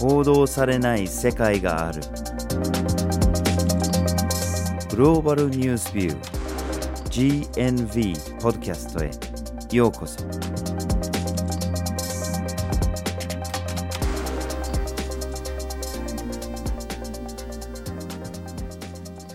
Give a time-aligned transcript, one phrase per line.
[0.00, 2.00] 報道されない世界がある。
[4.88, 9.10] グローバルニュースビュー GNV ポッドキャストへ。
[9.76, 10.24] ようこそ。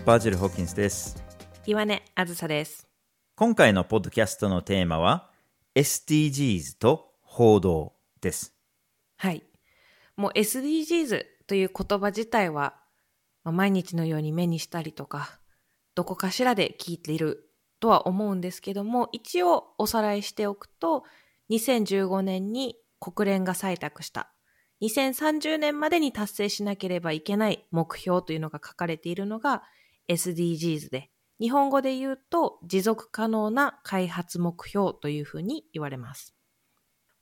[0.04, 1.22] バージル・ホーキンスです。
[1.64, 2.88] 岩根あずさです。
[3.36, 5.30] 今回のポッドキャストのテーマは
[5.76, 8.52] SDGs と報道です。
[9.16, 9.45] はい。
[10.16, 12.74] もう SDGs という言葉自体は、
[13.44, 15.40] まあ毎日のように目にしたりとか、
[15.94, 21.04] どこかしらで聞いているとは思うんですけども、一応おさらいしておくと、
[21.50, 24.32] 2015年に国連が採択した、
[24.82, 29.62] 2030年までに達成しなければいけない目標というのが書かれているのが
[30.08, 31.10] SDGs で、
[31.40, 36.34] 日本語で言うと持続可能な開発目標というふうに言われます。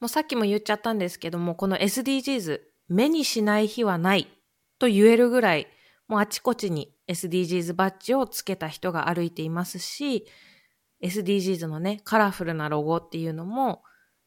[0.01, 4.29] もうさっきも言っちゃったんですけども、この SDGs、目にしない日はない
[4.79, 5.67] と言えるぐらい、
[6.09, 10.27] もうあちこちに SDGs バッジをつけた人が歩いていますし、
[11.03, 13.83] SDGs のね、カラフルなロゴっていうのも、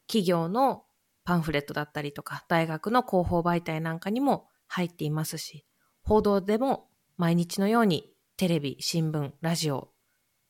[0.06, 0.84] 企業の
[1.24, 5.64] パンフレットだったりとか、大学の広報媒体なんかにも入っていますし、
[6.02, 9.90] 報道でも毎日のようにテレビ、新聞、ラジオ、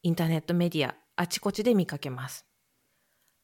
[0.03, 2.47] インターネットメディア、あちこちで見かけます。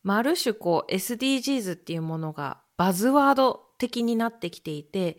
[0.03, 5.19] まあ、ある種こう SDGs っていうものがバズワード的になってきていて、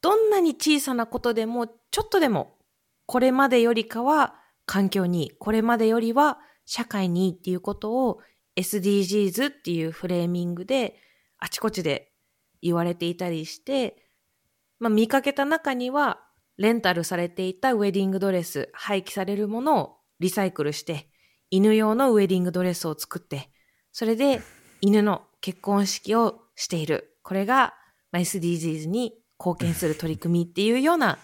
[0.00, 2.56] どんなに小さなことでもちょっとでも
[3.06, 8.20] これまでよりかは環境にいい、これまでよりは社会にいいっていうことを
[8.56, 10.96] SDGs っていうフレーミングで
[11.38, 12.12] あちこちで
[12.62, 13.96] 言われていたりして、
[14.78, 16.20] まあ見かけた中には
[16.56, 21.08] レンタルされていたウェディングドレス、廃棄されるものをリサイクルして
[21.50, 23.50] 犬用のウェディングドレスを作って
[23.92, 24.40] それで
[24.80, 27.16] 犬の結婚式をしている。
[27.22, 27.74] これが
[28.12, 31.18] まあ SDGs に貢献する取り組みっていうような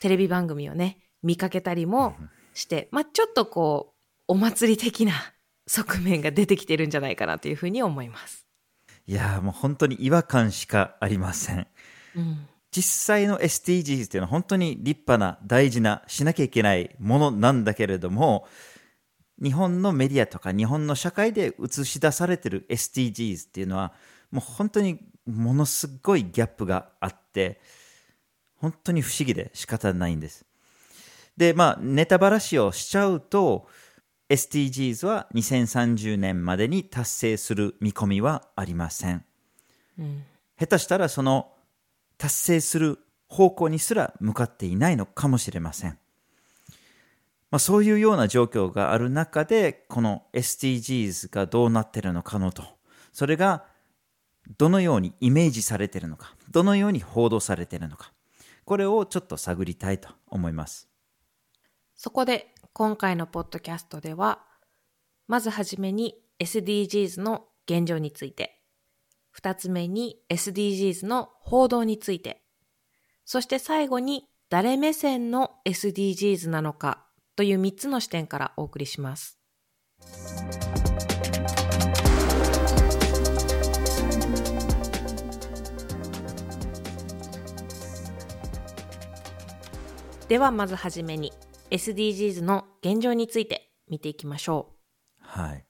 [0.00, 2.16] テレビ番組をね、見かけたりも
[2.54, 3.94] して、まあちょっとこ
[4.28, 5.12] う、お祭り的な
[5.66, 8.46] 側面が出てきてるんじゃないかなというふうに思います。
[9.06, 11.66] いやーもう本当に違和感しかありません
[12.16, 12.46] うん。
[12.70, 18.46] 実際の SDGs っていうのは本当に立派な大事なしなきゃいけないものなんだけれども
[19.42, 23.92] 日本のメディアとか日本の社会で映し出されてる SDGs っていうのは
[24.30, 27.60] もう本当にものすごいギャップがあって
[28.56, 30.44] 本当に不思議で仕方ないんです
[31.36, 33.66] でまあネタばらしをしちゃうと
[34.28, 39.24] SDGs は2030年までに達成する見込みはありません
[39.98, 40.22] うん。
[40.58, 41.52] 下手したらその
[42.18, 45.98] 達成する方向にすら向かっていないのかもしれません。
[47.50, 52.62] まあ、そういうような状況がある中で、この SDGs がどうなっているのかのと、
[53.12, 53.64] それが
[54.58, 58.12] どのようにイメージされているのか、どのように報道されているのか、
[58.64, 60.88] これをちょっと探りたいと思います。
[61.94, 64.44] そこで今回のポッドキャストでは、
[65.28, 68.60] まずはじめに SDGs の現状について、
[69.30, 72.42] 二つ目に SDGs の報道について、
[73.24, 79.38] そして最後に誰目線の SDGs なのかという三つの視点からお送りします。
[90.32, 91.30] ではまずはじめに
[91.70, 94.70] SDGs の現状について見ていきましょ
[95.20, 95.66] うはい。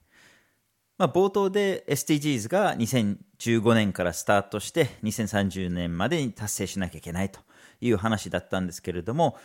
[0.98, 7.40] まあ、冒頭で SDGs が2015年からスタートして2030年までに達成しなきゃいけないと
[7.80, 9.36] いう話だったんですけれども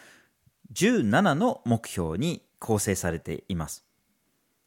[0.74, 3.88] 17の目標に構成されています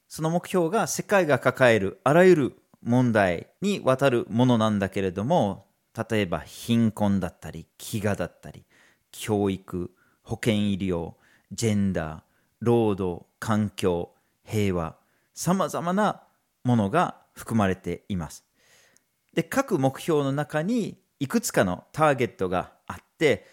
[0.08, 5.68] その目標が世界が抱えるあらゆる問題にわたるものなんだけれども
[6.10, 8.64] 例えば貧困だったり飢餓だったり
[9.12, 9.92] 教育
[10.30, 11.14] 保健医療
[11.50, 12.20] ジェンダー
[12.60, 14.12] 労働環境
[14.44, 14.94] 平和
[15.34, 16.22] さまざまな
[16.62, 18.44] ものが含まれています
[19.34, 23.44] で各目標の中にいくつかのターゲットがあって、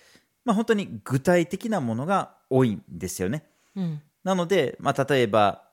[0.45, 3.81] まあ、本当に具体的なものが多いんですよねう。
[3.81, 4.01] うん。
[4.23, 5.63] なので、まあ、例えば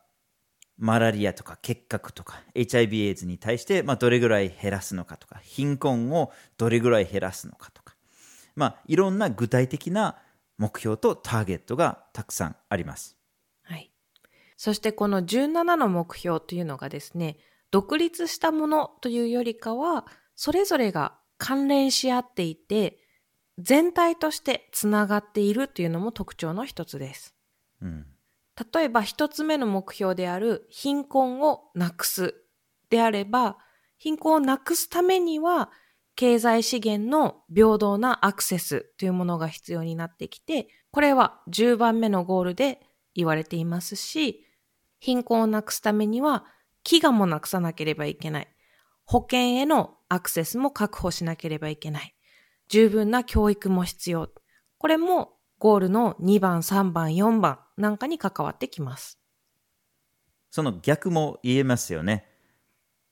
[0.79, 7.95] マラリアとか結核とか HIV エイズに対して、まあ、どれぐらい減らすのかとか貧困をどれぐらい減らすのかとか、
[8.57, 10.17] まあ、いろんな具体的な
[10.59, 13.17] 目標とターゲットがたくさんあります。
[13.63, 13.91] はい。
[14.57, 17.39] そしてこの17の目標というのがですね、
[17.71, 20.07] 独立したものというよりかは、
[20.37, 22.99] それぞれが関連し合っていて、
[23.59, 27.35] 全体としてつながっているというのも特徴の一つです。
[27.81, 28.07] うん
[28.73, 32.37] 例えば一つ目の目標である貧困をなくす
[32.89, 33.59] であれば、
[33.99, 35.71] 貧困をなくすためには
[36.17, 42.81] 経済資源の平等なアクセスというものが必要になってきて、これは10番目のゴールで
[43.15, 44.47] 言われていますし、
[45.01, 46.45] 貧困をなくすためには
[46.85, 48.49] 飢餓もなくさなければいけない。
[49.05, 52.15] 保険へのアクセスも確保しなければいけない。
[52.69, 54.31] 十分な教育も必要。
[54.79, 59.19] これもゴールの2番、3番、4番なんかに関わってきます。
[60.51, 62.29] その逆も言えますよね。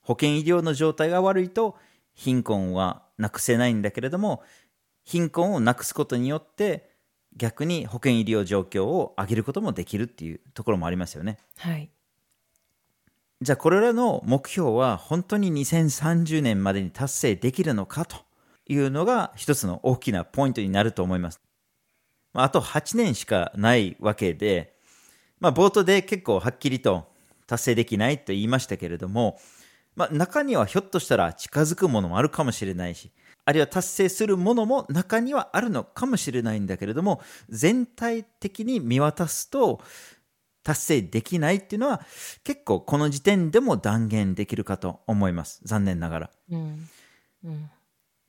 [0.01, 1.77] 保健医療の状態が悪いと
[2.15, 4.43] 貧困はなくせないんだけれども、
[5.05, 6.91] 貧困をなくすことによって
[7.37, 11.39] 逆に保健医療状況を上げることもできるっていうところもありますよね。
[11.59, 11.91] はい。
[13.41, 18.17] じゃあこれらの目標は本当に2030年までに達成できるのかと
[18.69, 21.41] いうのが一つの大きなポイントになると思います。
[22.35, 24.77] あと8年しかないわけで、
[25.41, 27.11] まあ、冒頭で結構はっきりと
[27.47, 29.41] 達成できないと言いましたけれども、
[29.95, 33.11] まあ、中にはひょっとしたら近づくものもあるかもしれないし、
[33.45, 39.81] あるいは達成するものも中にはあるのかもしれないんだけれども、全体的に見渡すと、
[40.63, 42.03] 達成できないっていうのは
[42.45, 45.61] 結構この時点でも断言できるかと思います。
[45.65, 46.31] 残念ながら。
[46.51, 46.89] うん
[47.45, 47.71] うん、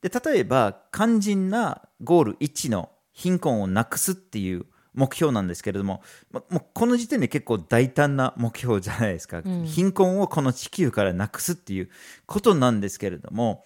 [0.02, 6.02] で例えば肝心なゴール1の貧困をなくすっていう目標なんですけれども、
[6.32, 11.90] もうこの時点で結構大胆な目標じゃないですか、うん、貧困をこの地球からなくすっていう
[12.26, 13.66] ことなんですけれども、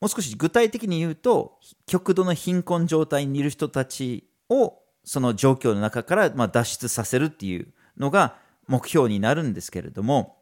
[0.00, 8.36] もう少し具体的に言うと、極度の貧困状態にいる人たちをその状況の中からま脱出させるっていうのが
[8.66, 10.38] 目標になるんですけれども、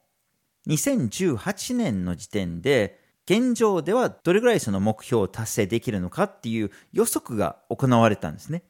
[0.69, 8.65] 2018年の時点で、現状ではどれぐらいその目標を達成できるのかっていう予測が行われたんですね。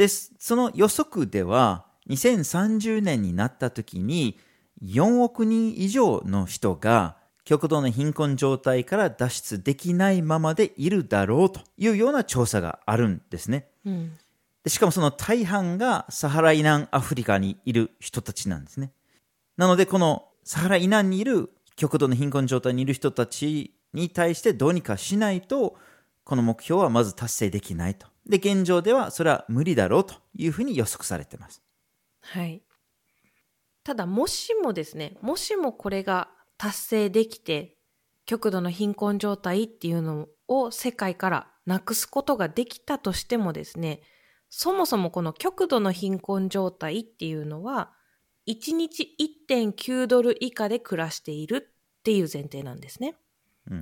[0.00, 4.38] で、その予測では、2030年になった時に、
[4.82, 13.68] 4億人以上の人が極度の貧困状態から脱出できないままでいるだろうというような調査があるんですね。
[13.84, 14.16] うん、
[14.64, 18.92] でしかもその大半がサハラ以南アフリカにいる人たちなんですね。
[19.58, 25.76] なのでこのサハラ以南にいる極度の貧困状態にいる人たちに対してどうにかしないと
[26.24, 28.09] この目標はまず達成できないと。
[28.26, 31.62] で、現状ではそれは無理だろうというふうに予測されています。
[32.20, 32.62] はい。
[33.82, 36.28] ただ、もしもですね、もしもこれが
[36.58, 37.76] 達成できて、
[38.26, 44.02] 極度の貧困状態っていうのを世界からなくすことができたとしてもですね、
[44.50, 47.92] そもそもこの極度の貧困状態っていうのは、
[48.46, 49.14] 1日
[49.48, 53.16] 1.9ドル以下で暮らしているっていう前提なんですね。
[53.70, 53.80] うん、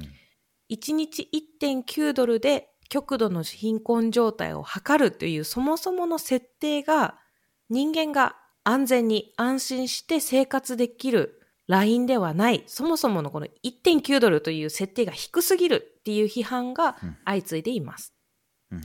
[0.71, 1.29] 1日
[1.61, 7.19] 1.9ドルで極度の貧困状態を測るというそもそもの設定が
[7.69, 16.97] 人間が安全に安心して生活できるラインではない、そもそものこの1.9ドルという設定が低すぎるっていう批判が
[17.27, 18.15] 相次いでいます。
[18.71, 18.85] うんうん、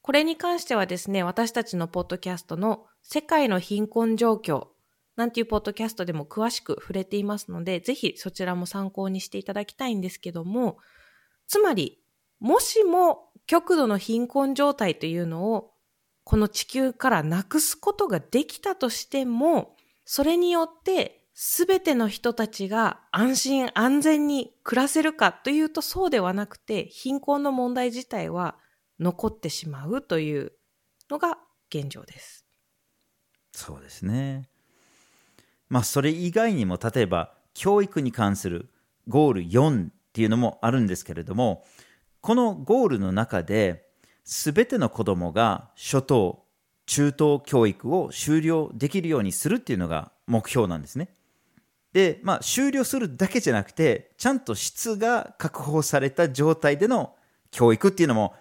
[0.00, 4.68] これに関してはですね、私たちのポッドキャストの世界の貧困状況
[5.16, 10.78] なんていうポッドキャストでも詳しく触れていますので、ぜひそちらも参考にしていただきたいんですけども、
[11.46, 12.00] つまり、
[12.44, 15.70] もしも極度の貧困状態というのを
[16.24, 19.74] この地球からなくすことができたとしても、
[20.04, 28.56] それによってすべての人たちが安心安全に暮らせるかというとそうではなくて貧困の問題自体は
[29.00, 30.52] 残ってしまうという
[31.08, 31.38] のが
[31.70, 32.44] 現状です。
[33.52, 34.50] そうですね。
[35.70, 38.68] まあそれ以外にも例えば教育に関する
[39.08, 41.64] ゴール4っていうのもあるんですけれども
[42.24, 43.84] このゴールの中で
[44.24, 46.42] 全ての子供が初等
[46.86, 51.10] 中等教育を終了できるようにするっていうのが目標なんですね。
[51.92, 57.14] で、まあ、終了するだけじゃなくて、ちゃんと質が確保された状態での
[57.50, 58.32] 教育っていうのも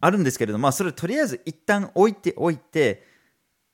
[0.00, 3.04] あるんですけれども、まあ、それとりあえず一旦置いておいて、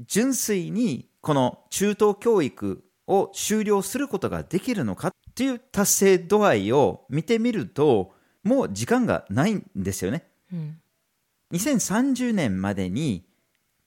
[0.01, 8.17] 純粋にこの中等教育を終了することができるのかっていう達成度合いを見てみると、
[8.49, 10.25] もう時間がないんですよね。
[10.53, 10.81] うん、
[11.53, 13.27] 2030年までに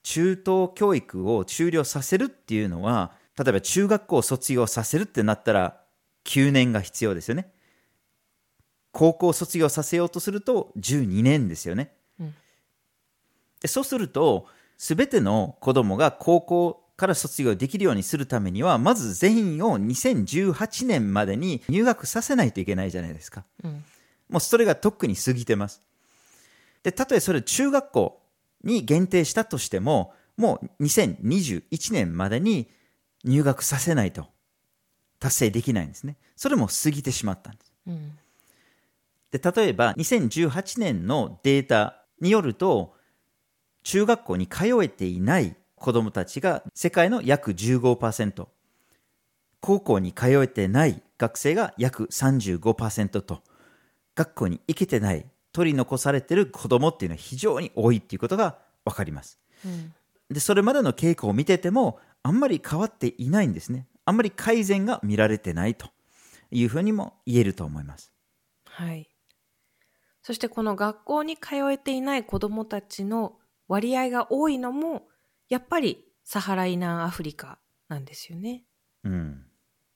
[0.04, 5.82] 中等教育を終了させるっていうのは、例えば中学校を卒業させるってなったら
[6.26, 7.52] 9年が必要ですよね。
[8.92, 11.94] 高校を卒業させようとすると12年ですよね。
[12.20, 12.36] うん、
[13.62, 23.46] でそうすると、すべての子供が高校から卒業できるようにするためには、まず全員を2018年までに入学させないといけないじゃないですか。
[23.64, 23.84] うん、
[24.32, 25.82] もうそれがとっくに過ぎてます。
[26.84, 28.22] で、たとえそれ中学校
[28.64, 32.68] に限定したとしても、もう2021年までに
[33.24, 34.28] 入学させないと
[35.20, 36.18] 達成できないんですね。
[36.36, 37.74] それも過ぎてしまったんです。
[37.88, 38.18] うん、
[39.32, 42.96] で、例えば2018年のデータによると、
[43.84, 48.48] 中学校に通えていない子供たちが世界の約15%、
[49.60, 53.44] 高校に通えてない学生が約35%と、
[54.16, 59.40] 学校に行けてない取り残されてる子供っていうのは非常に多いっていうことが分かります。
[59.66, 59.94] うん
[60.32, 63.88] で、それまでの傾向を見てても、あんまり変わっていないんですね。
[64.06, 65.90] あんまり改善が見られてないと
[66.52, 68.14] いうふうにも言えると思います。
[68.66, 69.10] はい。
[70.24, 75.08] そしてこの学校に通えていない子どもたちの割合が多いのも、
[75.50, 78.64] やっぱりサハラ以南アフリカなんですよね。
[79.04, 79.46] うん。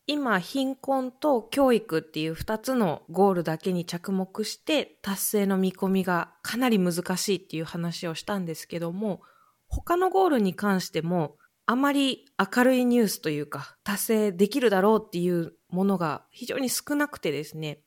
[0.08, 9.22] 今、貧困と教育っていう2つのゴールだけに着目して達成の見込みがかなり難しいっていう話をしたんですけども、
[9.68, 17.80] 他のゴールに関してもあまり明るいニュースというか達成できるだろうっていうものが非常に少なくてですね、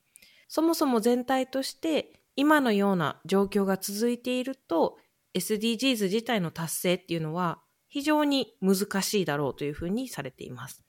[0.49, 4.97] そもそも全体として今のような状況が続いていると
[5.35, 10.88] SDGs 自体の達成っていうのは非常に難しいだろうというふうにされています。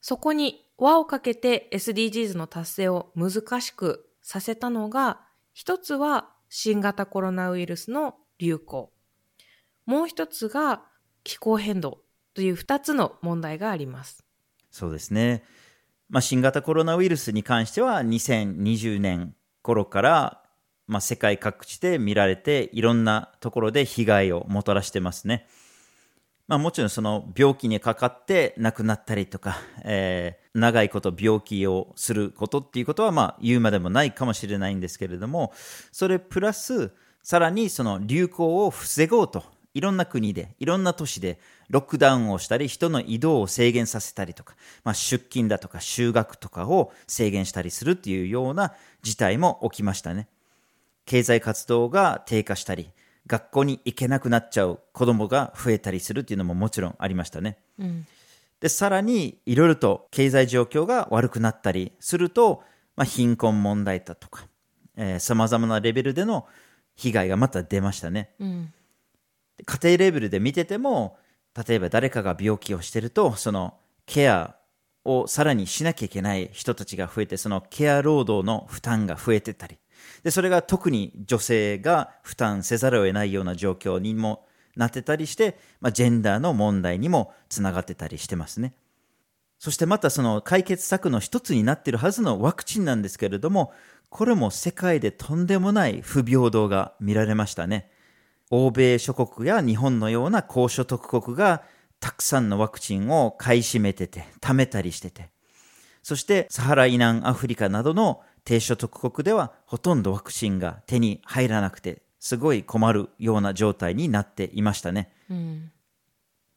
[0.00, 5.20] そこに輪をかけて SDGs の達成を難しくさせたのが、
[5.52, 8.92] 一つは新型コロナウイルスの流行。
[9.86, 10.82] もう一つが
[11.24, 12.02] 気候変動
[12.34, 14.24] という二つの問題があります。
[14.70, 15.44] そうですね。
[16.08, 20.42] まあ、新型コロナウイルスに関しては2020年頃から、
[20.86, 25.46] まあ、世界各地で見られていろんなところで被害をもたらしてますね。
[26.52, 35.50] まあ、もちろんその病気にかかって亡くなったりとか、えー長いこと病気をすることっていうことはまあ言うまでもないかもしれないんですけれども
[35.92, 36.92] それプラス
[37.22, 41.38] さらにその流行を防ごうといろんな国でいろんな都市で
[41.70, 44.54] ロックダウンをしたり人の移動を制限させたりとか、
[44.84, 50.28] まあ、出勤だとか就学とかを制限したりするっていうような事態も起きましたね。
[51.06, 52.90] 経済活動が低下したり
[53.26, 57.58] 学校に行けなくなっちゃう子供が増えたりするっていうのももちろんありましたね。
[57.78, 58.06] うん。
[58.60, 62.62] で、さらにいろいろと経済状況が悪くなったりすると、
[62.96, 64.46] まあ、貧困問題だとか、
[64.96, 66.46] えー、様々なレベルでの
[66.94, 68.34] 被害がまた出ましたね。
[68.38, 68.72] うん。
[69.56, 71.18] で家庭レベルで見てても、
[71.66, 73.74] 例えば誰かが病気をしてると、その
[74.06, 74.56] ケア
[75.04, 79.78] をさらにしなきゃいけない人たちが増えて、そのケア労働の負担が増えてたり、
[80.22, 88.74] で、それが特に女性が負担せざるを得ないような状況にもなってたりして、まあ、ジェンダーの問題にもつながってたりしてますね。
[89.58, 93.72] そしてまたその解決策の一つになっているはずのワクチンなんですけれども、
[94.08, 97.90] これも世界でとんでもない不平等が見られましたね。
[98.50, 101.62] 欧米諸国や日本のような高所得国が
[102.00, 105.30] たくさんのワクチンを買い占めてて、貯めたりしてて、
[106.02, 115.12] そしてサハラ以南アフリカなどの低所得国ではほとんどワクチンが手に入らなくて、すごい困るような状態になっていましたね。
[115.30, 115.72] うん。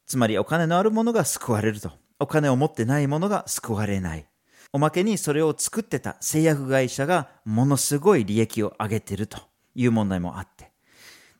[0.06, 1.90] つまりお金のあるものが救われると。
[2.18, 4.26] お金を持ってないものが救われない。
[4.72, 9.38] おまけにそれを作ってた製薬会社がものすごい利益を上げてると
[9.74, 10.70] いう問題もあって。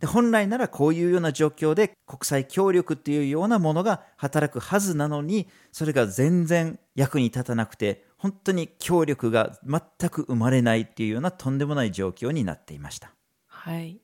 [0.00, 13.14] で本来ならこういうような状況で国際協力っていうようなものが働くはずなのに、それが全然役に立たなくて、本当に協力が全く生まれないっていうようなとんでもない状況になっていました。
[13.46, 14.00] はい。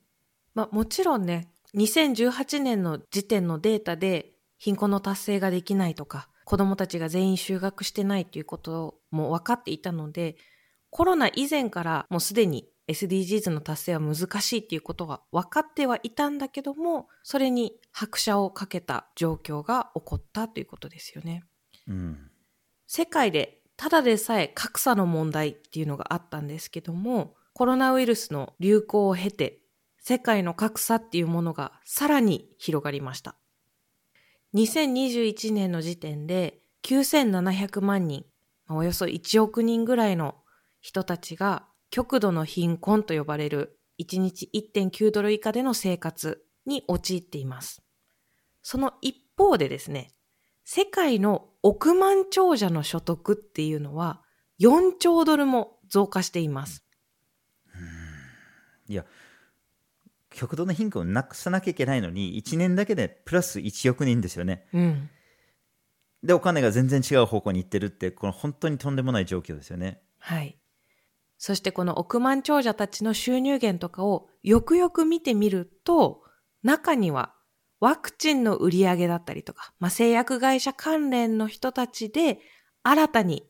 [0.55, 10.37] まあもちろんね、2018年の時点のデータで貧困の達成ができないとか、子供たちが全員就学してないということも分かっていたので、
[10.91, 21.43] コロナ以前からもうすでに SDGs の達成は難しいっていうことが分かってはいたんだけども、それに拍車をかけた状況が起こったということですよね。
[21.89, 22.31] うん。
[22.87, 29.59] 世界でただでさえ格差の問題っていうのがあったんですけども、コロナウイルスの流行を経て、
[29.99, 33.35] 世界の格差っていうものがさらに広がりました。
[34.55, 38.25] 2021年の時点で9700万人、
[38.69, 40.37] およそ1億人ぐらいの
[40.81, 47.83] 人たちが極度の貧困と呼ばれる1日1.9ドル以下での生活に陥っています。
[48.63, 50.13] その一方でですね、
[50.65, 54.23] 世界の億万長者の所得っていうのは
[54.61, 56.85] 4兆ドルも増加しています。
[58.89, 59.05] いや、
[60.31, 64.67] 極度の貧困をなくさなきゃいけないのに、1年だけでプラス1億人ですよね。
[64.73, 65.11] うん。
[66.23, 70.03] で、お金が全然違う方向に行ってるって、この本当にとんでもない状況ですよね。
[70.19, 70.59] はい。
[71.39, 76.23] そしてこの億万長者たちの収入源とかをよくよく見てみると、
[76.63, 77.35] 中には
[77.83, 82.39] ワクチンの売り上げだったりとか、まあ、製薬会社関連の人たちで
[82.85, 83.45] 新たに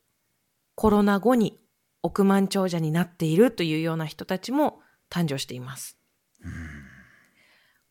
[0.74, 1.60] コロナ後に
[2.02, 5.98] 億万長者になっているというような人たちも誕生しています。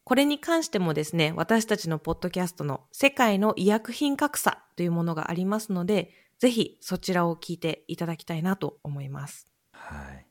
[0.04, 9.48] これに関してもですね、私たちのポッドキャストの世界の医薬品格差というものがありますので、ぜひそちらを聞いていただきたいなと思います。
[9.74, 10.26] はい。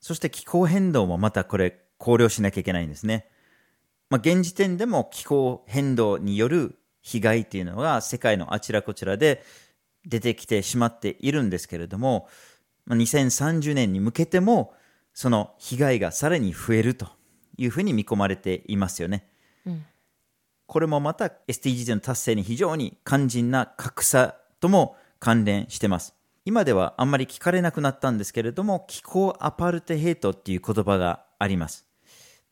[0.00, 3.28] そして気候変動もまたこれ考慮しなきゃいけないんですね。
[4.10, 9.42] まあ、現時点でも気候変動による被害っていうのが世界のあちらこちらで
[10.04, 12.28] 出てきてしまっているんですけれども、
[12.84, 14.74] まあ、2030年に向けても
[15.12, 17.08] その被害がさらに増えると
[17.56, 19.28] いうふうに見込まれていますよね。
[19.66, 19.84] うん
[20.66, 26.14] これもまた SDGs の達成に非常に肝心な格差とも関連してます。
[26.44, 31.86] 今ではあんまり聞かれなくなったんですけれども、気候アパルテヘイトっていう言葉があります。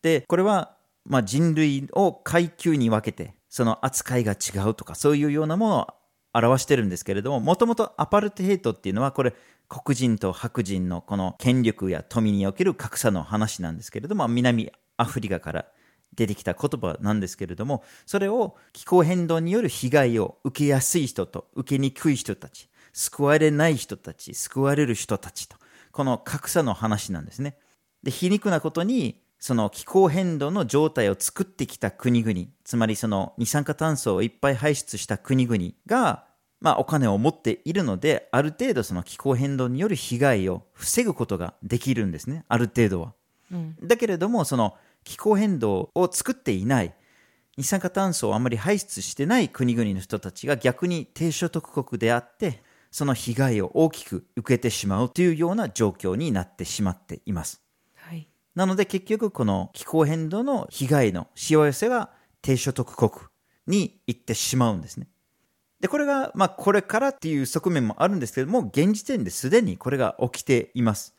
[0.02, 0.73] で、これは、
[1.04, 5.94] まあ、人類を階級に分けて、その扱いが違うとか、そういうようなものを
[6.32, 9.34] 表してるんですけれども、もともとアパルテヘイトっていうのは、これ、
[9.68, 15.66] 黒人と白人のこの権力や富における格差の話なんですけれども、南アフリカから
[16.14, 25.56] 出てきた言葉なんですけれども、それを気候変動による被害を受けやすい人と受けにくい人たち、救われない人たち、救われる人たちと、
[25.92, 27.56] この格差の話なんですね。
[28.02, 36.24] で、皮肉なことに、その気候変動の状態を作ってきた国々、つまりその二酸化炭素をいっぱい排出した国々が、
[36.62, 42.46] まあお金を持っているので、ある程度その気候変動による被害を防ぐことができるんですね。
[42.48, 43.12] ある程度は。
[43.52, 46.94] うんだけれども、その気候変動を作っていない、
[47.58, 57.63] 二酸化炭素をあまり排出してない国々の人たちが逆に低所得国であって、その被害を大きく受けてしまうというような状況になってしまっています。
[58.54, 63.10] なので結局この気候変動の被害のしわ寄せが低所得国
[63.66, 65.08] に行ってしまうんですね。
[65.80, 71.14] で、これが、まあこれからっていう側面もあるんですけども、現時点ですでにこれが起きています。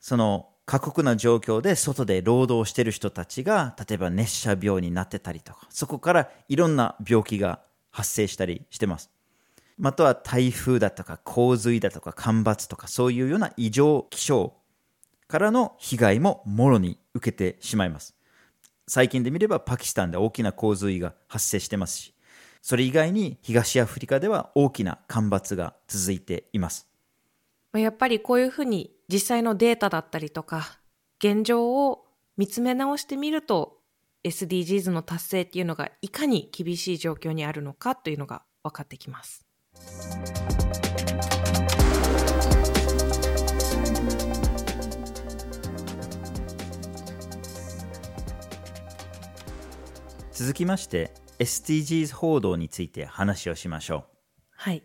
[0.00, 9.10] その過酷な状況で外で労働してる人たちが、例えば熱射病になってたりとか、そこからいろんな病気が発生したりしてます。
[9.78, 14.52] または台風だとか洪水だとか干ばつとかそういうような異常気象
[15.30, 18.16] からの被害ももろに受けてしまいます。
[18.88, 22.14] 最近で見ればパキスタンで大きな洪水が発生してますし、
[22.60, 26.88] それ以外に東アフリカでは大きな干ばつが続いています。
[27.72, 30.80] やっぱりこういうふうに実際のデータだったりとか、
[31.20, 32.04] 現状を
[32.36, 33.78] 見つめ直してみると、
[34.24, 39.46] SDGs の達成っていうのがいかに厳しい状況にあるのかというのが分かってきます。
[50.40, 54.06] 続きまして SDGs 報道について話をしましょ
[54.52, 54.82] はい。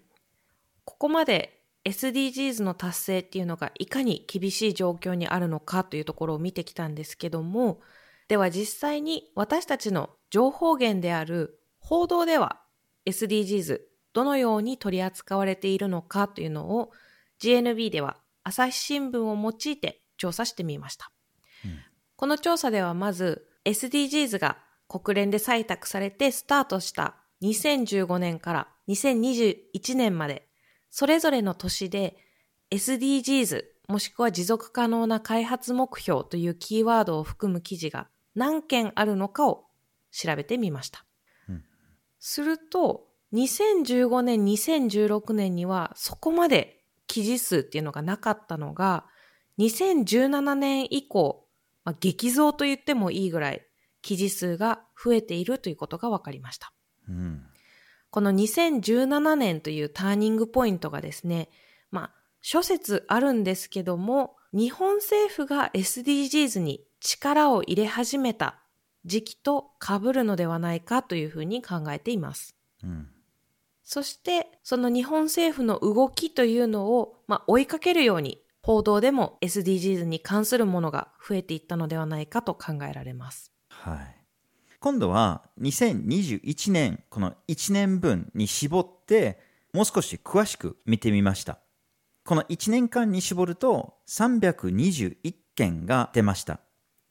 [0.84, 7.80] ここまで SDGs の達成っていうのがいかに厳しい状況にあるのかというところを見てきたんですけども、
[8.28, 12.60] では実際に私たちの情報源である報道では
[13.06, 13.80] SDGs
[14.12, 16.92] どのように取り扱われているのかというのを
[17.42, 21.14] GNB では朝日新聞を用いて調査してみました。
[22.18, 30.48] この調査ではまず SDGs が国連で採択されてスタートした2015年から2021年まで
[30.90, 32.18] それぞれの年で
[32.72, 39.66] SDGs もしくは持続可能な開発目標というキーワードを含む記事が何件あるのかを
[40.12, 41.06] 調べてみました。
[41.50, 41.64] うん
[42.20, 49.06] すると2015年2016年にはそこまで記事数っていうのがなかったのが
[49.60, 51.46] 2017年以降、
[51.84, 53.66] まあ、激増と言ってもいいぐらい
[54.06, 56.72] 記事数が増えているということが分かりました。
[57.10, 57.12] う。
[57.12, 57.44] うん。
[58.12, 61.50] この2017年というターニングポイントがですね、
[61.90, 68.60] まあ、諸説あるんですけども、日本政府が SDGs に力を入れ始めた
[69.06, 72.56] 時期と被るのではないかというふうに考えています。
[72.84, 73.10] うん。
[73.82, 83.55] そして、その日本政府の動きというのを、まあ、追いかけるように、報道でも SDGs に関するものが増えていったのではないかと考えられます。
[83.86, 84.16] はい。
[84.80, 89.40] 今度は2021年、この1年分に絞って、
[89.74, 91.60] もう少し詳しく見てみました。
[92.26, 96.62] この1年間に絞ると321件が出ました。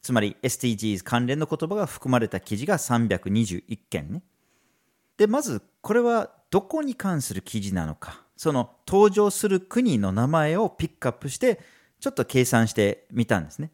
[0.02, 4.24] つまり SDGs 関連の言葉が含まれた記事が321件ね。
[5.16, 11.60] で、まずこれはどこに関する記事なのか、その登場する国の名前をピックアップして、
[12.00, 13.70] ちょっと計算してみたんですね。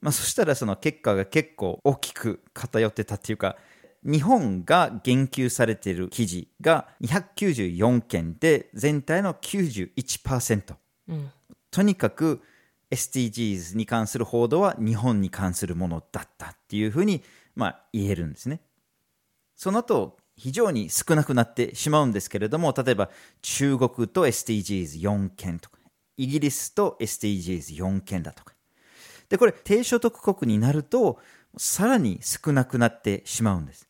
[0.00, 3.56] まあ、そしたらその結果が結構大きく偏ってたっていうか、
[4.04, 10.76] 日本が言及されている記事が294件で全体の91%。
[11.08, 11.30] うん。
[11.70, 12.40] とにかく
[12.90, 17.22] SDGs に関する報道は日本に関するものだったっていうふうに、
[17.54, 18.60] まあ、言えるんですね。
[19.56, 23.10] その後、非常に少なくなってしまうんですけれども、例えば
[23.42, 25.78] 中国と SDGs4 件とか、
[26.16, 28.54] イギリスと SDGs4 件だとか。
[29.28, 31.18] で、これ低所得国になると、
[31.56, 33.88] さらに少なくなってしまうんです。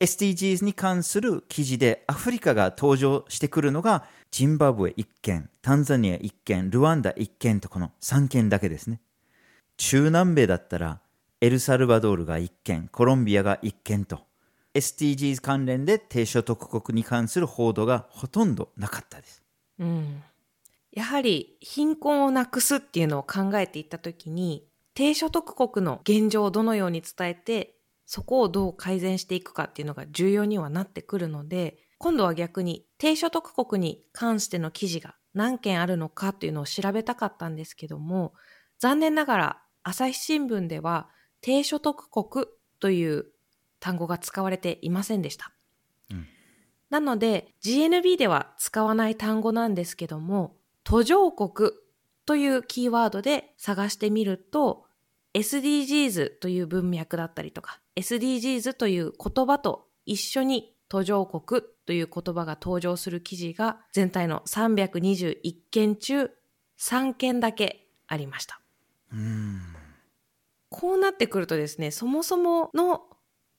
[0.00, 9.00] SDGs に関する記事でアフリカが登場してくるのがジンバブエ1件、タンザニア1件、ルワンダ1件とこの3件だけですね。
[9.76, 11.00] 中南米だったら
[11.42, 14.20] エルサルバドールが1件、コロンビアが1件と
[14.72, 19.42] SDGs 関連で低所得国に関する報道がほとんどなかったです。
[19.78, 20.22] うん。
[20.92, 27.76] やはり貧困をなくすっていうのを考えていったときに低所得国の現状をどのように伝えて
[28.10, 38.32] そこをどう改善していくかっていうのが重要にはなってくるので、今度は逆に低所得国に関しての記事が何件あるのかっていうのを調べたかったんですけども、
[38.80, 41.08] 残念ながら朝日新聞では
[41.40, 42.46] 低所得国
[42.80, 43.26] という
[43.78, 45.52] 単語が使われていませんでした。
[46.10, 46.26] うん、
[46.90, 51.70] なので GNB では使わない単語なんですけども、途上国
[52.26, 54.84] というキーワードで探してみると
[55.34, 66.30] SDGs という文脈だったりとか SDGs という言葉と一緒に途上国という言葉が登場する記事が全体の321件中
[66.80, 68.60] 3件だけありました。
[70.70, 73.02] こうなってくるとですね、そもそもの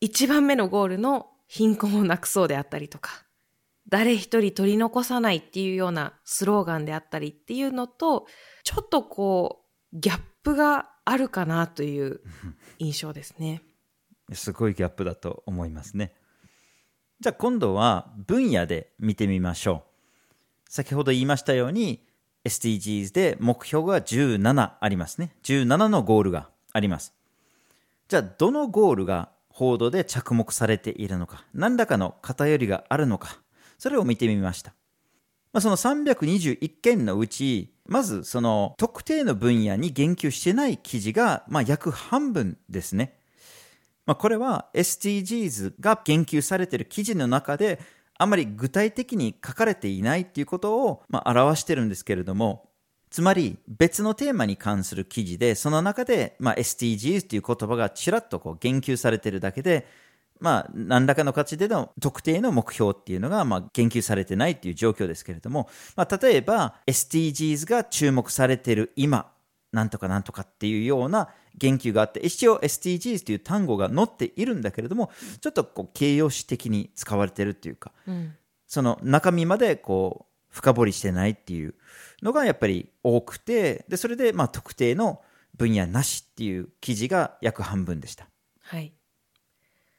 [0.01, 3.25] 1番目のゴールの貧困をなくそうであったりとか、
[3.91, 8.25] 誰一人取り残さないっていうようなスローガンであったりっていうのと、
[8.63, 12.21] ちょっとこう、ギャップがあるかなという
[12.79, 13.61] 印象ですね。
[14.31, 16.15] すごいギャップだと思いますね。
[17.19, 19.83] じゃあ今度は分野で見てみましょ
[20.67, 20.71] う。
[20.71, 22.07] 先ほど言いましたように
[22.45, 25.35] SDGs で目標が17ありますね。
[25.43, 27.13] 17のゴールがあります。
[28.07, 33.41] じゃあどのゴールが報道で着目されているのか、何らかの偏りがあるのか、
[33.81, 34.75] それを見てみました。
[35.53, 43.17] まあ、その321件のうち、まずその特定の分野に言及してない記事が、まあ、約半分ですね。
[44.05, 47.79] まあ、これは SDGs が言及されている記事の中で
[48.19, 52.69] あまり具体的に書かれていないということを、まあ、表してるんですけれども
[53.09, 59.87] つまり別のテーマに関する記事でその中で、SDGs という言葉がちらっとこう言及されているだけで
[60.41, 69.31] まあ、何らかの形での特定の目標っていうのが、まあ、言及されてないっていう状況ですけれども、まあ、例えば SDGs が注目されている今、
[69.71, 78.33] なんとかなんとかっていうような言及があって、一応 SDGs という単語が載っているんだけれども、ちょっとこう形容詞的に使われてるっていうか、うん、
[78.67, 81.75] その中身までこう深掘りしてないっていう
[82.23, 85.21] のがやっぱり多くて、でそれでまあ特定の
[85.55, 88.27] 分野なしっていう記事が約半分でした。
[88.61, 88.93] はい。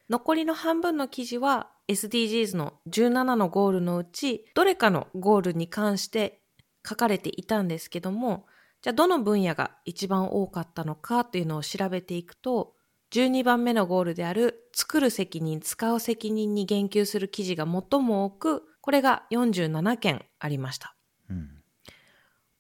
[0.08, 6.40] 残りの半分の記事は SDGs の17のゴールのうち、どれかのゴールに関して
[6.86, 8.46] 書かれていたんですけども、
[8.82, 12.74] じゃあどの分野が一番多かったのかというのを調べていくと、
[13.12, 20.96] 12番目のゴールである作る責任、使う責任に言及する記事が最も多く、これが47件ありました。
[21.28, 21.62] うん、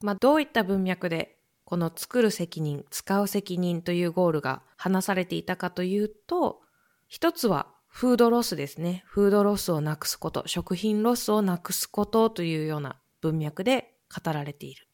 [0.02, 6.60] まあ、どういった文脈でこの作る責任、使う責任というゴールが話されていたかというと、
[7.12, 9.02] 一つはフードロスですね。
[9.04, 14.88] フードロスをなくすこと、食品ロスをなくすことというような文脈で語られている。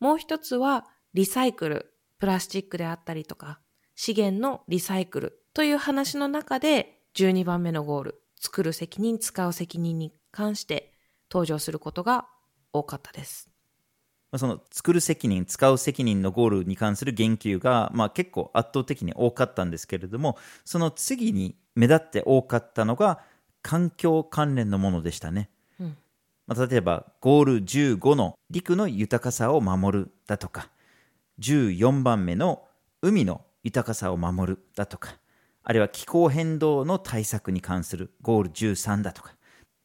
[0.00, 3.60] もう一つはリサイクル、プラスチックであったりとか、
[3.94, 10.92] 資源のリサイクルという話の中で12番目のゴール、作る責任、使う責任に関して
[11.30, 12.26] 登場することが
[12.72, 13.47] 多かったです。
[14.36, 23.20] その作る責任、使う責任のゴールに関する言及が、まあ、結構圧倒的に多かったんですけれども、その次に目立って多かったのが
[23.62, 25.48] 環境関連のものでしたね。
[26.48, 30.70] まあ、例えばゴール15の陸の豊かさを守るだとか
[31.40, 32.62] 14番目の
[33.02, 35.18] 海の豊かさを守るだとか
[35.62, 39.34] あるいは気候変動の対策に関するゴール13だとか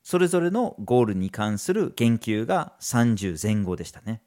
[0.03, 4.21] それぞれのゴールに関する言及が30前後でしたね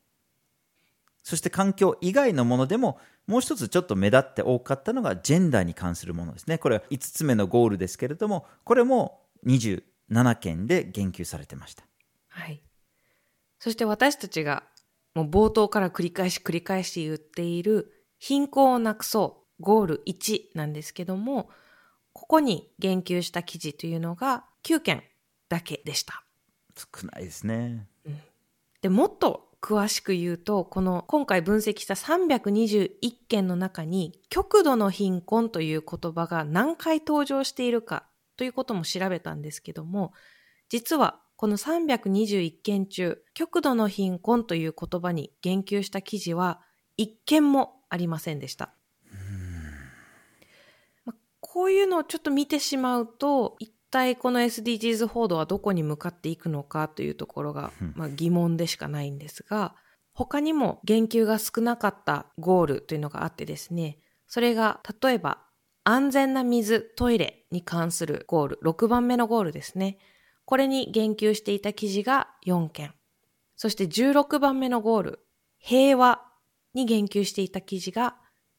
[1.27, 11.83] そして環境以外のものでももう一つちょっと目立って多かったのがジェンダーに関するものですねこれは5つ目のゴールですけれどもこれも27件で言及されてました
[12.29, 12.63] はい。
[13.59, 14.63] そして私たちが
[15.17, 21.49] もう冒頭から繰り返し繰り返し言っている貧困をなくそうゴール1なんですけども、
[22.13, 25.03] ここに言及した記事というのが9件
[25.49, 26.23] だけでした。
[26.77, 27.89] 少ないですね。
[28.05, 28.21] うん、
[28.83, 32.91] で、もっと詳しく言うと、この今回分析した321
[33.29, 40.13] 件の中に、極度の貧困という言葉が何回登場しているかということも調べたんですけども、
[40.69, 46.63] 実はこの321件中、極度の貧困という言葉に言及した記事は
[46.99, 48.73] 1件もありませんでした。
[51.05, 59.75] まこういうのをちょっと見てしまうと、一体この SDGs 報道はどこに向かっていくのかというところが、まあ、疑問でしかないんですが、
[60.13, 65.39] 他にも言及が少なかったゴールというのがあってですね、それが例えば
[65.85, 69.99] 安全な水、トイレに関するゴール、6番目のゴールですね。
[70.45, 72.93] これに言及していた記事が4件。
[73.57, 75.21] そして16番目のゴール、
[75.59, 76.23] 平和
[76.75, 78.17] に言及していた記事が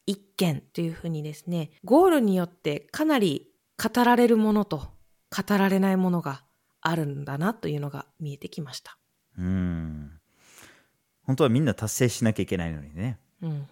[0.07, 4.96] 1件というふうにですね、ゴールによってかなり語られるものと
[5.35, 6.43] 語られないものが
[6.81, 8.97] あるんだなというのが見えてきました。
[9.37, 10.11] うん。
[11.23, 13.19] 本当はみんな達成しなきゃいけないのにね。
[13.41, 13.67] うん。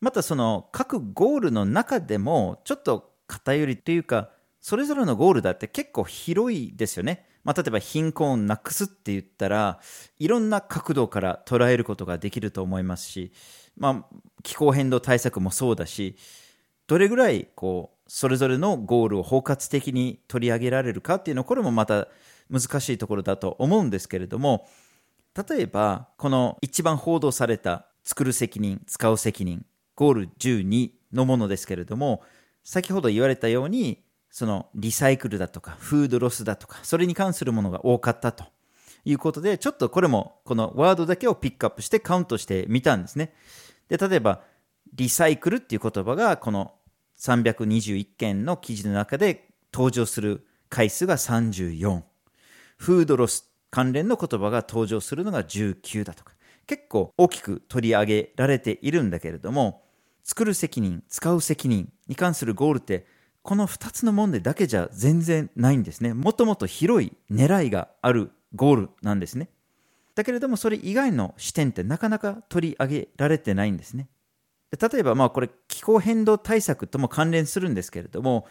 [0.00, 4.30] またその各ゴールの中でもちょっと偏りというか
[4.60, 7.26] それぞれのゴールだって結構広いですよね。
[7.44, 9.78] まあ、例えば貧困をなくすって言ったら
[10.18, 13.32] いろんな角度から捉えることができると思いますし、
[13.76, 16.16] まあ、気候変動対策もそうだし
[16.88, 22.08] どれぐらいこうそれぞれのゴールを包括的に取り上げられるかっていうのはこれもまた
[22.50, 24.68] 難しいところだと思うんですけれども
[25.48, 29.66] 例えばこの一番報道された作る責任使う責任
[29.96, 32.22] ゴール12のものですけれども、
[32.62, 38.44] 先ほど言われたように、そのリサイクルだとか、フードロスだとか、それに関するものが多かったと
[39.04, 43.32] いうことで、ちょっとこれもこのワードだけをピックアップしてカウントしてみたんですね。
[43.88, 44.42] で、例えば、
[44.94, 46.74] リサイクルっていう言葉がこの
[47.18, 52.02] 321件の記事の中で登場する回数が34。
[52.76, 56.32] フードロス関連の言葉が登場するのが19だとか。
[56.66, 59.82] 結構大きく取り上げられているんだけれども、
[60.24, 63.06] 作る責任、使う責任に関するゴールって、
[63.42, 66.14] この2つの問題だけじゃ全然ないんですね。
[66.14, 69.48] もともと広い狙いがあるゴールなんですね。
[70.16, 74.08] だけれども、それ以外の視点ってなかなか取り上げられてないんですね。
[74.72, 78.46] 例えば、まあこれ気候変動対策とも関連するんですけれども、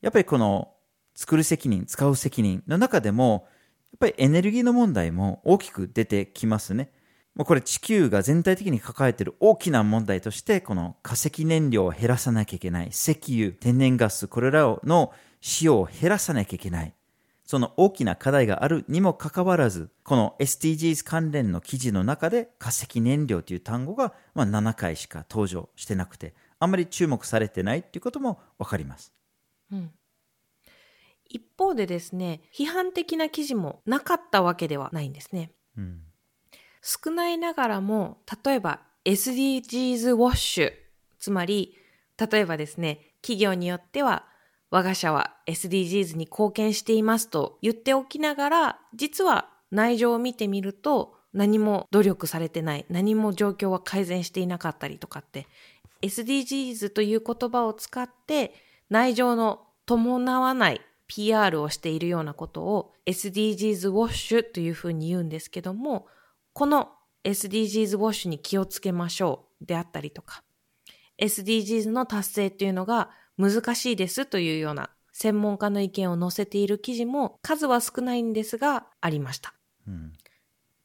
[0.00, 0.72] やっぱりこの
[1.14, 3.48] 作る責任、使う責任の中でも、
[3.92, 6.92] やっぱりエネルギーの問題も大きく出てきますね。
[7.34, 12.88] もうこれ地球が全体的に抱えている大きな問題として、この化石燃料を減らさなきゃいけない。
[12.88, 16.94] 石油、天然ガス、これらの使用を減らさなきゃいけない。
[17.48, 29.14] その大きな課題があるにもかかわらず、この SDGs 関連の記事の中で化石燃料という単語がまあ7回しか登場してなくて、あんまり注目されてないということもわかります。
[29.72, 29.90] うん。
[31.26, 35.50] 一方でですね、批判的な記事もなかったわけではないんですね。
[35.76, 36.02] うん
[36.82, 40.72] 少ないながらも、例えば SDGs ウォッシュ、
[41.18, 41.76] つまり、
[42.18, 44.26] 例えばですね、企業によっては、
[44.70, 55.46] 我が社は SDGs に貢献していますと言っておきながら、実は内情を見てみると、何も努力されてない、何も状況は改善していなかったりとかって、
[56.02, 58.54] SDGs という言葉を使って
[58.88, 66.06] 内情の伴わない PR をしているようなことを SDGs ウォッシュというふうに言うんですけども、
[66.52, 66.90] この
[67.24, 70.42] SDGs ウォッシュに気をつけましょうであったりとか、
[71.20, 79.54] SDGs の達成っていうのが難しいですというような専門家の意見を載せている記事も数は少ないんですがありました。
[79.86, 80.12] うん、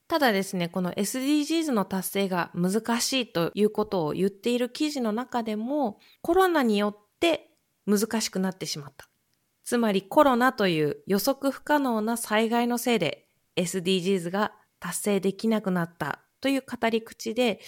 [0.08, 7.52] ただですね、この SDGs の達成が難しいということを言っている記事の中でもコロナによって
[7.86, 9.08] 難しくなってしまった。
[9.64, 17.60] つまりコロナという予測不可能な災害のせいで SDGs が達成できなくなったという語り口で、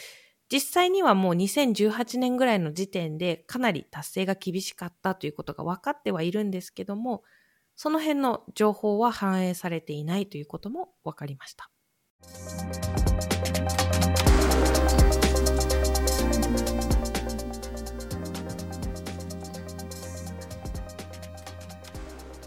[0.51, 7.23] 実際にはもう2018年ぐらいの時点でかなり達成が厳しかったということが分かってはいるんですけども、
[7.75, 11.69] その辺の情報は反映されていないということも分かりました。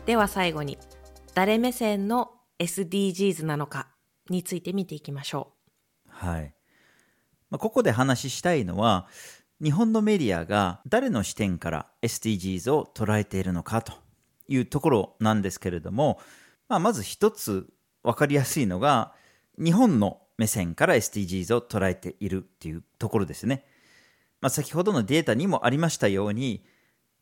[0.07, 0.79] では最後に、
[1.35, 2.31] 誰目線の
[2.61, 3.89] SDGs なのか
[4.31, 5.53] について見ていきましょ
[6.07, 6.11] う。
[6.11, 6.58] はい。
[7.51, 9.07] まあ、ここで話したいのは、
[9.63, 13.93] 日本のメディアが誰の視点から SDGs を捉えているのかと
[14.49, 16.21] いうところなんですけれども、
[16.69, 17.69] まあ、まず一つ
[18.03, 19.13] 分かりやすいのが、
[19.63, 23.65] 日本の目線から SDGs を捉えているっていうところですね。
[24.41, 26.65] まあ、先ほどのデータにもありましたように、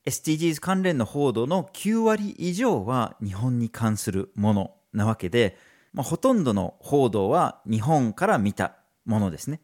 [0.05, 5.57] SDGs 関連の報道の9割以上は日本に関するものなわけで、
[5.93, 9.61] まあ、ほとんどの報道は日本から見たものですね。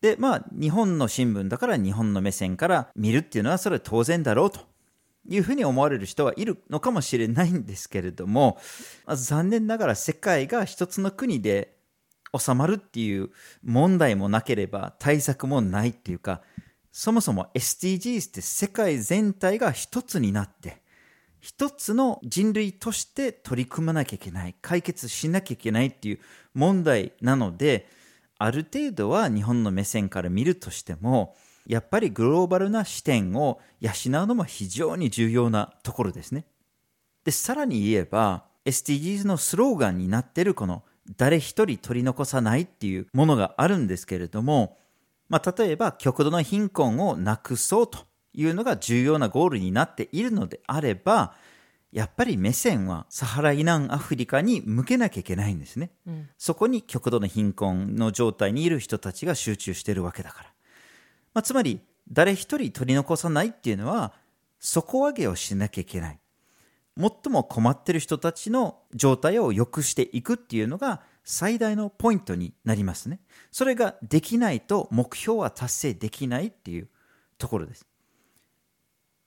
[0.00, 4.60] で、まあ、日本の新聞だから日本の目線から見るっていうのはそれは当然だろうと
[5.28, 8.58] いうふうに思われる人はいるのかもしれないんですけれども、
[9.06, 11.76] まあ残念ながら世界が一つの国で
[12.36, 13.30] 収まるっていう
[13.62, 16.42] 問題もなければ対策もないっていうか、
[16.90, 20.82] そもそも SDGs って世界全体が一つになって、
[21.40, 26.20] 一つの人類として取り組まなきゃいけない、解決しなきゃいけないっていう
[26.54, 27.88] 問題なので、
[28.42, 36.44] ある程度は日本の目線から見るとしても、やっぱりグローバルな視点を養うのも非常に重要なところですね。
[37.24, 40.82] で、さらに言えば、SDGs のスローガンになっているこの
[41.16, 44.76] 誰一人取り残さないっていうものがあるんですけれども、
[45.28, 48.00] まあ、例えば極度の貧困をなくそうと
[48.34, 51.34] いうのが重要なゴールになっているのであれば、
[51.92, 55.90] やっぱり目線はサハラ以南アフリカに向けなきゃいけないんですね。
[56.06, 56.28] うん。
[56.38, 60.52] そこに極度の貧困の状態にいる人たちが集中しているわけだから。
[61.34, 64.14] まあ、つまり、誰一人取り残さないっていうのは、
[64.58, 66.18] 底上げをしなきゃいけない。
[66.96, 73.20] 最も困っている人たちの状態を良くしていくっていうのが最大のポイントになりますね。
[73.50, 76.88] それができないと目標は達成できないっていう
[77.38, 77.86] ところです。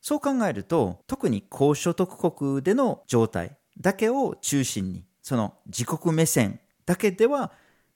[0.08, 7.52] そう考えると、特に高所得国での状態だけを中心に、その自国目線だけでは、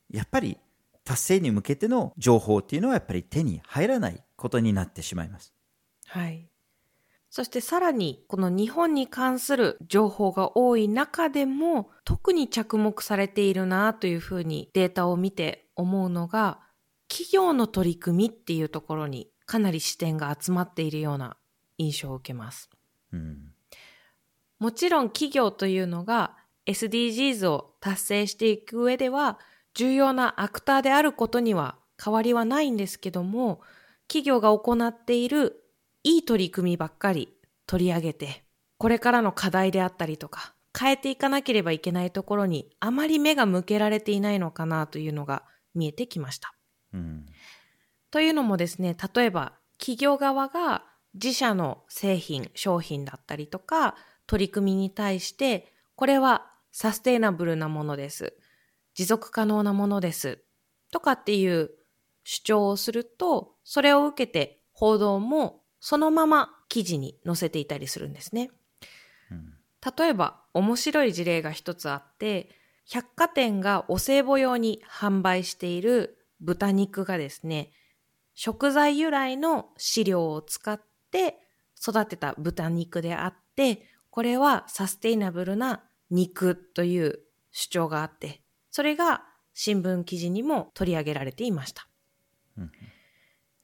[0.09, 0.57] やっぱり
[1.03, 5.53] 達成に向けての情報っていうのはやっぱり手に入らないことになってしまいます。
[6.07, 6.49] はい。
[7.29, 16.59] そしてさらに、この日本に関する情報が多い中でも、特に着目されているなというふうにデータを見て思うのが、
[17.07, 21.37] 企業の取り組みっていうところにかなり視点が集まっているような
[21.79, 22.69] 印象を受けます。
[23.11, 23.53] うん。
[24.59, 26.35] もちろん企業というのが
[26.67, 29.39] SDGs を達成していく上では
[29.73, 33.61] 重要なアクターであることには変わりはないんですけども、
[34.07, 35.63] 企業が行っている
[36.03, 37.33] いい取り組みばっかり
[37.65, 38.43] 取り上げて、
[38.77, 46.53] これからの課題であったりとか、変えていかなければいけないところにあまり目が向けられていないのかなというのが見えてきました。
[46.93, 47.25] うん。
[48.11, 53.95] というのもですね、例えば企業側が自社の製品、商品だったりとか、
[54.27, 58.33] 取り組みに対して、これはサステイナブルなものです。
[58.93, 60.43] 持続可能なものです。
[60.91, 61.71] とかっていう
[62.23, 68.51] 主張をすると、それを受けて報道もそのまま記事に載せていたりするんですね。
[69.31, 69.53] うん
[69.97, 72.49] 例えば面白い事例が一つあって
[72.85, 77.71] 百貨店がお歳暮用に販売している豚肉がですね
[78.33, 81.37] 食材由来の飼料を使ってて
[81.79, 87.19] 育てた豚肉であってこれはサステイナブルな肉という
[87.51, 88.41] 主張があって
[88.71, 91.87] それが新聞記事にも取り上げられていました。
[92.57, 92.71] うん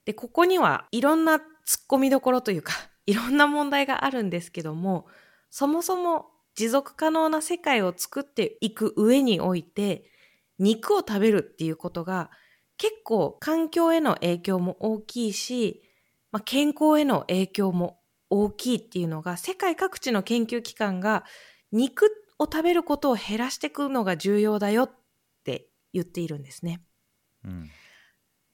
[0.06, 1.42] でここにはいろんな突っ
[1.90, 2.74] 込みどころというか
[3.08, 5.08] いろんな問題があるんですけども
[5.50, 10.06] そもそも持続可能な世界を作っていく上において、
[10.58, 12.32] 肉を食べるっていうことが
[12.78, 15.84] 結構環境への影響も大きいし、
[16.36, 17.98] まあ、健康への影響も
[18.30, 21.24] 大きいっていうのが世界各地の研究機関が
[21.72, 24.92] 肉を食べることを減らしていくのが重要だよっ
[25.46, 26.82] て言っているんですね。
[27.46, 27.70] うん。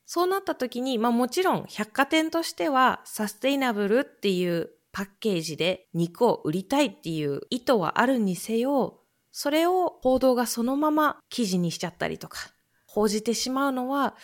[0.05, 8.99] そうなった時に、まあもちろん百貨店としてはサステイナブルっていうパッケージで肉を売りたいっていう意図はあるにせよ、
[9.31, 12.51] それを報道がそのまま記事にしちゃったりとか、
[12.85, 14.15] 報じてしまうのは、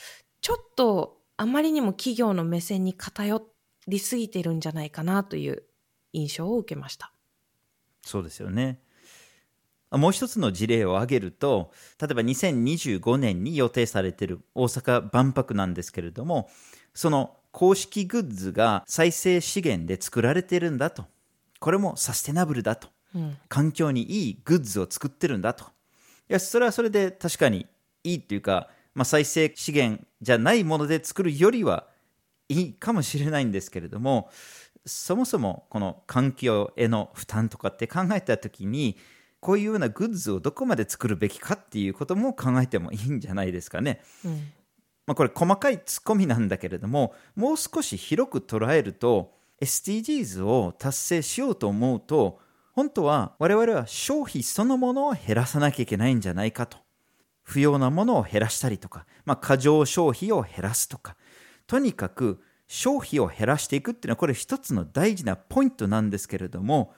[0.41, 3.41] ちょっとあまりにも企業の目線に偏
[3.87, 5.63] りすぎてるんじゃないかなという
[6.13, 7.13] 印象を受けました。
[8.03, 8.79] そうですよね。
[9.91, 11.71] もう一つの事例を挙げると、
[12.01, 16.49] 例えば2025年に予定されている大阪万博なんですけれども、
[16.93, 21.05] その公式グッズが再生資源で作られてるんだと。
[21.59, 22.89] これもサステナブルだと。
[23.15, 23.37] うん。
[23.47, 25.63] 環境にいいグッズを作ってるんだと。
[26.29, 27.65] いや、それはそれで確かに
[28.03, 31.85] いいっていうか、まあ、再生資源じゃないもので作るよりは
[32.49, 34.31] いいかもしれないんですけれども、
[34.87, 38.97] そもそもこの環境への負担とかって考えたときに、
[39.39, 44.01] こういうようなグッズをどこまで作るべきかっていうことも考えてもいいんじゃないですかね。
[44.25, 44.51] うん。
[45.05, 49.31] まあ、これ細かいツッコミなんだけれどももう少し広く捉えると
[49.61, 52.41] SDGs を達成しようと思うと
[52.73, 56.77] 本当は我々は消費そのものを減らさなきゃいけないんじゃないかと
[57.47, 61.15] 不要なものを減らしたりとか、まあ、過剰消費を減らすとか
[61.65, 66.93] とにかく消費を減らしていくっていうのはこれ一つの大事なポイントなんですけれども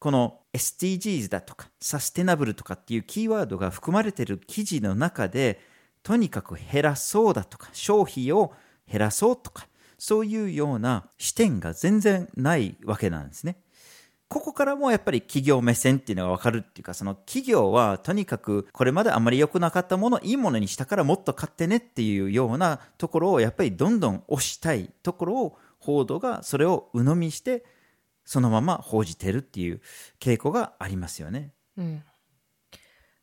[0.00, 5.60] この SDGs だとかサステナブルとかっていうキーワードが含まれている記事の中で
[6.02, 8.52] とにかく減らそうだとか消費を
[8.90, 13.61] 減らそうとかそういうような視点が全然ないわけなんですね。
[14.32, 27.64] ここからもやっぱり企業目線っていうのがわかるっていうか、その企業はとにかくこれまであんまり良くなかったもの、いいものにしたからもっと買ってねっていうようなところをやっぱりどんどん押したいところを報道がそれを鵜呑みして
[28.24, 29.82] そのまま報じてるっていう
[30.18, 31.52] 傾向がありますよね。
[31.76, 32.02] うん。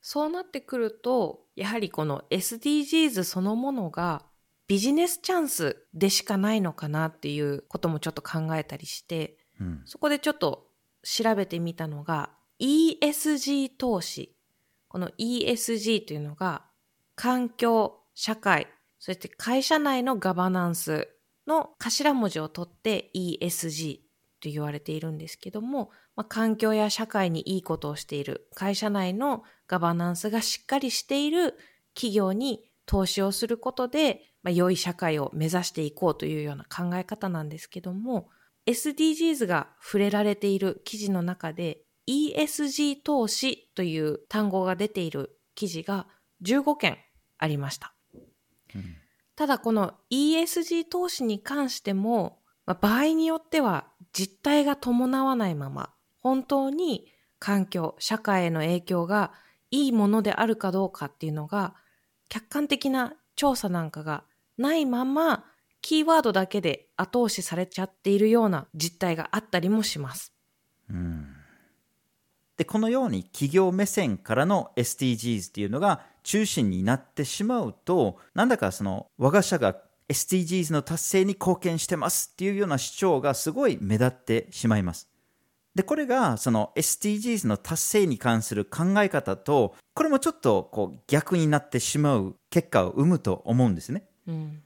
[0.01, 4.24] そうなってくると、やはりこの SDGs そのものが
[4.68, 9.82] ビジネスチャンスでしかないのかなっていうこともちょっと考えたりして、うん。
[9.86, 10.68] そこでちょっと
[11.04, 14.36] 調べてみたのが ESG 投資。
[14.88, 16.64] この ESG というのが
[17.16, 21.08] 環境、社会、そして会社内のガバナンス
[21.47, 23.97] の頭文字を取って ESG
[24.41, 31.56] と言われているんですけども、まあ、環境や社会にいいことをしている会社内のガバナンスがしっかりしている
[31.93, 38.30] 企業に投資をすることで、まあ、良い社会を目指していこうというような考え方なんですけども、
[38.70, 46.07] SDGs が触れられている記事の中で ESG 投資という単語が出ている記事が
[46.43, 46.97] 15件
[47.38, 47.93] ありました。
[48.76, 48.95] うん
[49.39, 57.07] ただこの ESG 投資に関しても、まあ場合によっては実態が伴わないまま、本当に
[57.39, 59.32] 環境、社会への影響が
[59.72, 61.74] いいものであるかどうかっていうのが、
[62.28, 64.26] 客観的な調査なんかが
[64.57, 65.45] ないまま、
[65.90, 70.32] キーワードだけで後押しされちゃっているような実態があったりもします。
[70.88, 71.34] うん
[72.58, 79.78] でこのように企業目線からの SDGs っていうのが中心になってしまうとなんだかその我が社が
[80.10, 85.10] SDGs の達成に貢献してますっていうような主張がすごい目立ってしまいます。
[85.74, 94.04] でこれがその SDGs の達成に関する考え方とこれもちょっとこう逆になってしまう結果を生むと思うんですね。
[94.28, 94.62] うん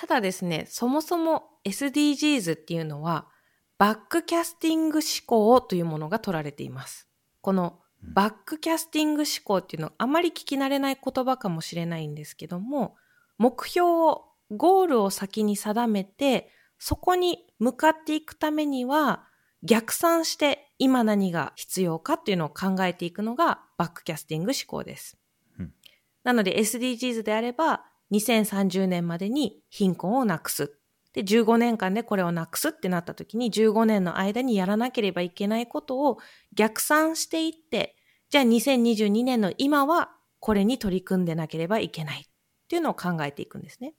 [0.00, 3.28] ただですね、そもそも SDGs っていうのは、
[3.76, 7.06] バックキャスティング思考というものが取られています。
[7.42, 12.96] このバックキャスティング思考っていうのはあまり聞き慣れない言葉かもしれないんですけども、
[13.36, 16.48] 目標を、ゴールを先に定めて、
[16.78, 19.26] そこに向かっていくためには、
[19.62, 25.18] 逆算して今何が必要かっていうのを考えていくのがバックキャスティング思考です。
[25.58, 25.74] うん
[26.22, 30.76] なので SDGs であれば、2030年までに貧困をなくす。
[31.12, 36.18] で、15年間でこれをなくすってなった時に、15年の間にやらなければいけないことを
[36.54, 37.96] 逆算していって、
[38.30, 42.24] じゃあ2022年の今はこれに取り組んでなければいけないっ
[42.68, 43.94] ていうのを考えていくんですね。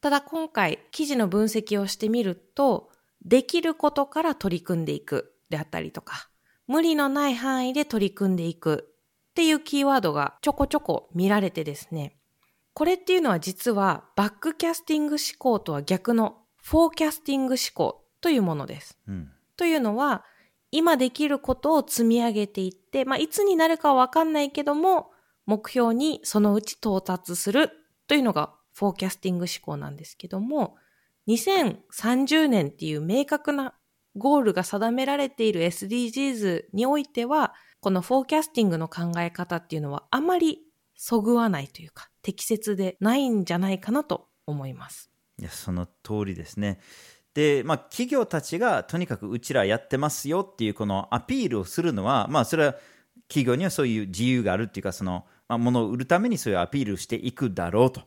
[0.00, 2.90] ただ今回記事の分析をしてみると、
[3.24, 6.28] できることから取り組んでいくであったりとか、
[6.66, 8.88] 無理のない範囲で取り組んでいく
[9.30, 12.16] っていうキーワードがちょこちょこ見られてですね、
[12.74, 18.98] これっていうのは実はバックキャスティング思考とは逆のフォーキャスティング思考というものです。
[19.08, 20.24] うんというのは、
[20.70, 25.10] 今できることを積み上げていって、まあ、いつになるかはわかんないけども、
[25.46, 27.70] 目標にそのうち到達する
[28.08, 30.76] というのがフォーキャスティング思考なんですけども、
[31.28, 33.74] 2030年っていう明確な
[34.16, 40.60] ゴールが定められている SDGs においては、このフォーキャスティングの考え方っていうのはあまり
[41.04, 45.10] そぐわないというか、適切でないんじゃないかなと思います。
[45.40, 46.78] いやその通りですね。
[47.34, 52.76] で、まあ、企業たちがとにかくうちらやってますよっていうこのアピールをするのは、まあ、それは
[53.26, 58.02] 企業にはそういう自由があるっていうかその、まあ、物を売るためにそういうアピールをしていくだろうと。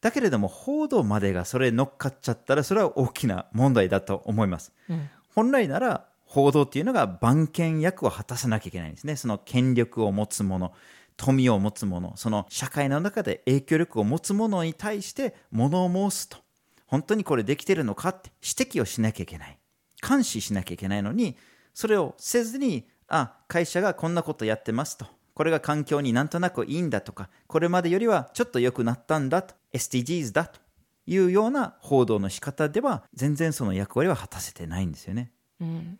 [0.00, 4.72] だけれども報道までがそれ乗っかっちゃったらそれは大きな問題だと思います。
[4.88, 5.10] うん。
[5.34, 9.16] 本来なら報道っていうのが番犬役を果たさなきゃいけないんですね。
[9.16, 10.72] その権力を持つ者、
[11.16, 16.38] 富を持つ者、その社会の中で影響力を持つ者に対して物を申すと。
[16.86, 19.58] 本当にこれできてるのかって指摘をしなきゃいけない。
[20.06, 21.36] 監視しなきゃいけないのに、
[21.72, 25.06] それをせずに、あ、会社がこんなことやってますと。
[25.34, 30.60] これが環境になんとなくいいんだとか、これまでよりはちょっと良くなったんだと、SDGs だと
[31.06, 35.32] いうような報道の仕方では、全然その役割は果たせてないんですよね。
[35.60, 35.98] うん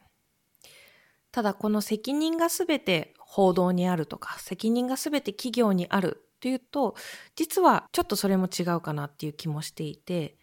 [1.35, 6.95] ただこの責任がすべて報道にあるとか、責任がすべて企業にあるというと、
[7.35, 10.39] 実はちょっとそれも違うかなっていう気もしていて、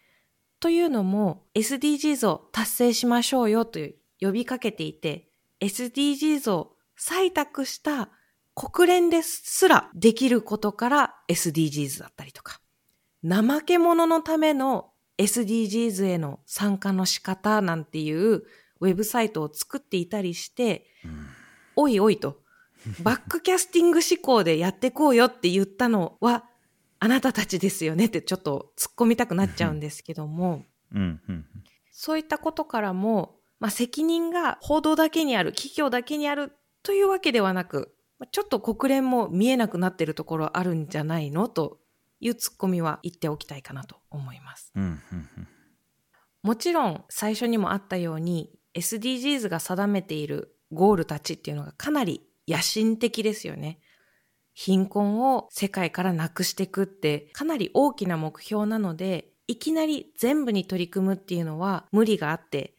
[0.60, 5.30] というのも SDGs を達成しましょうよという呼びかけていて、
[5.62, 8.10] SDGs を採択した
[8.54, 12.60] 国連ですらできることから SDGs だったりとか、
[13.26, 18.42] 怠け者のための SDGs への参加の仕方なんていう
[18.80, 20.84] ウェブサイトを作っていたりして、
[21.74, 22.41] おいおいと、
[23.02, 26.48] バックキャスティング思考でやってこうよって言ったのは、
[26.98, 30.64] あなたたちですよねってちょっと突っ込みたくなっちゃうんですけども、
[30.94, 31.46] うんうん
[31.94, 36.52] そういったことからも、まあ、責任が報道だけにある、企業だけにある
[36.82, 41.78] というわけではなく、まあちょっと国連も見えなくなっているところあるんじゃないのと
[42.18, 44.72] いうツッコミは言っておきたいかなと思います。
[44.74, 45.48] うんうんうん
[46.42, 53.78] もちろん最初にもあったように SDGs が定めているゴールたちっていうのがかなり野心的ですよね。
[54.54, 62.74] 貧困を世界からなくしていくってかなり大きな目標なので、いきなり全部に取り組むっていうのは無理があって、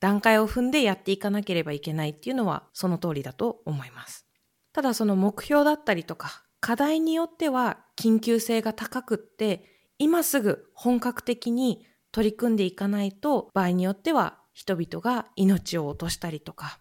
[0.00, 4.26] 段階を踏んでやっていかなければいけないっていうのはその通りだと思います。
[4.72, 9.64] ただその目標だったりとか課題によっては緊急性が高くって
[9.98, 16.79] 今すぐ本格的に取り組んでいかないと場合によっては人々が命を落としたりとか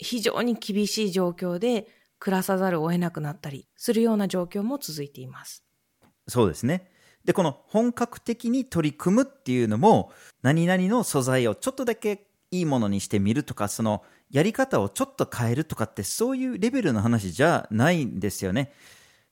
[0.00, 1.86] 非常に厳しい状況で
[2.18, 5.64] 暮らさざるを得なくなったりするような状況も続いています。
[6.26, 6.90] そうですね。
[7.24, 18.72] で、この本格的に取り組むっていうのも、何々の素材をちょっとだけいいものにしてみるとか、そのやり方をちょっと変えるとかって、そういうレベルの話じゃないんですよね。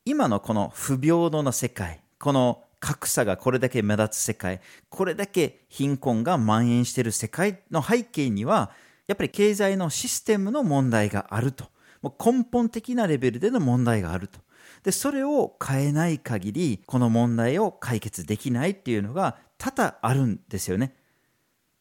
[0.05, 4.61] 今のこの不平等な世界、この格差がこれだけ目立つ世界、
[4.91, 8.71] これだけ貧困が蔓延している世界の背景には、
[9.09, 11.65] やっぱり経済のシステムの問題があると。
[12.03, 14.39] もう根本的なレベルでの問題があると。
[14.85, 20.95] で、それを変えない限り、この問題を解決できないっていうのが多々あるんですよね。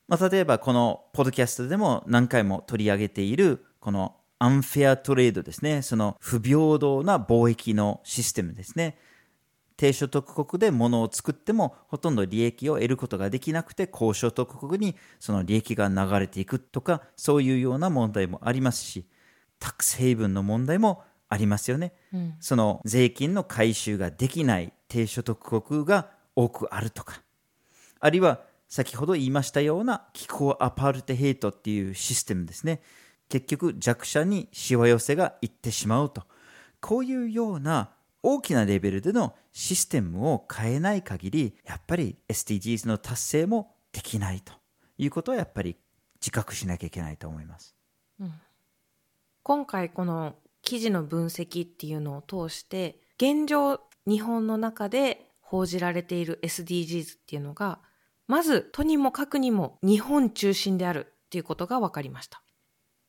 [0.08, 5.82] まあ、例えばこのポッドキャストでも何回も取り上げているこのアンフェアトレードですね。
[5.82, 8.98] その不平等な貿易のシステムですね。
[9.78, 19.06] 低所得国で物を作ってもほとんど利益を得ることができなくて高所得国にその利益が流れていくとかそういうような問題もありますし
[19.60, 21.94] タックスヘイブンの問題もありますよね、
[22.40, 27.22] その税金の回収ができない低所得国が多くあるとか
[28.00, 32.82] あるいは先ほど言いましたような気候アパルテヘイトっていうシステムですね。
[33.30, 36.24] 結局弱者にしわ寄せがいってしまうと。
[36.80, 37.92] こういうような
[38.24, 44.54] 大きなレベルでのシステムを変えない限りやっぱり SDGs の達成もできないと
[44.98, 45.76] いうことはやっぱり
[46.20, 47.76] 自覚しなきゃいけないと思います。
[49.44, 57.80] 今回この記事の分析っていうのを通して現状日本の中で報じられている SDGs っていうのが
[58.28, 62.42] まずとにもかくにも日本中心であるっていうことが分かりました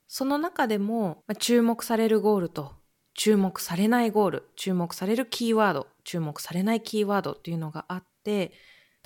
[0.06, 2.77] その中でもまあ注目されるゴールと
[3.18, 8.52] 注目されないゴール注目されるキーワード注目されないキーワードっていうのがあって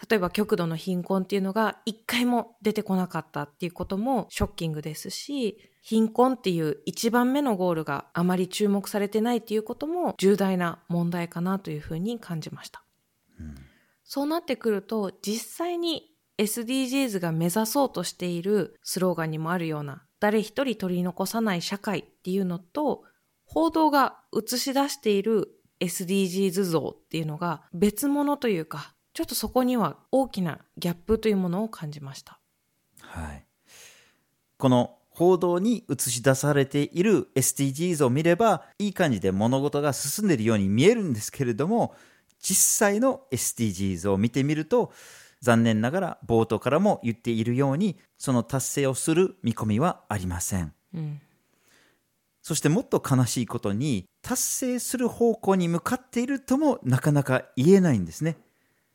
[0.07, 12.85] 例えば極度の貧困っていうのが一回も出てこなかったっていうこともショッキングですし貧困っていう一番目のゴールがあまり注目されてないっていうことも重大な問題かなというふうに感じました、
[14.05, 23.05] そうなってくると実際に SDGs が目指そうとしているスローガンにもあるような誰一人取り残さない社会っていうのと
[23.53, 32.41] 報道が映し出している SDGs 像っていうのが別物というかちょっとそこには大きなギャップというものを感じました。
[33.01, 33.45] はい、
[34.57, 41.95] この報道に映し出されている SDGs を見ればいい感じで物事が進んでいるように見えるんですけれども
[42.41, 44.93] 実際の SDGs を見てみると
[45.43, 50.73] 残念ながら冒頭からも言っているようにその達成をする見込みはありません。
[50.95, 51.21] うん
[52.43, 58.37] そしてもっと悲しいことに達成する方向に向かっているともなかなか言えないんですね。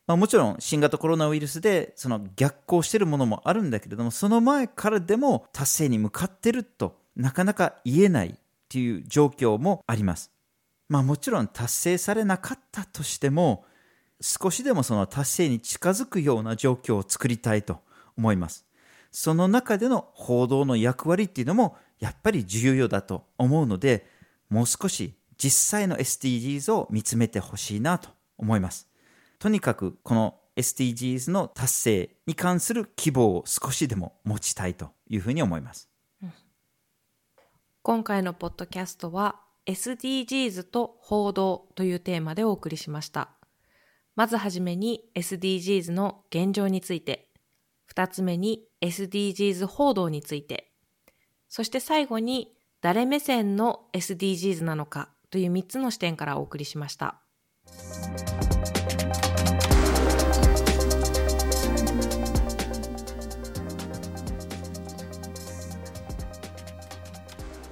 [0.05, 8.39] まあ、もちろん新型コロナウイルスでその逆行しているものもあるんだけれどもその前からでも達成に向かっているとなかなか言えない
[8.69, 10.31] という状況もあります。
[10.89, 13.65] まあもちろん達成されなかったとしても
[14.21, 17.81] 少しでもその達成に近づくような状況を作りたいと
[18.17, 18.65] 思います。
[19.11, 24.05] その中での報道の役割っていうのもやっぱり重要だと思うので、
[24.49, 28.87] もう少し実際の SDGs を見つめてほしいなと思います。
[29.39, 35.89] とにかくこの SDGs の達成に関する希望を少しでも持ちたいというふうに思います。
[37.83, 43.29] 今回のポッドキャストは SDGs と報道というテーマでお送りしました。
[44.15, 47.29] まずはじめに SDGs の現状について、
[47.85, 50.66] 二つ目に SDGs 報道について、
[51.49, 57.19] そして最後に誰目線の SDGs なのかという3つの視点からお送りしました。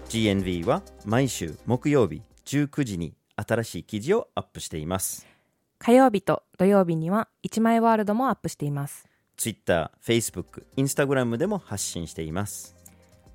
[0.10, 5.28] GNV は毎週木曜日19時に新しい記事をアップしています。
[5.78, 9.06] 火曜日と土曜日には1枚ワールドもアップしています。
[9.38, 12.75] Twitter、Facebook、Instagram でも発信しています